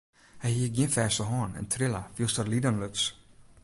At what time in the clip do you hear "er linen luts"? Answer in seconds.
2.41-3.03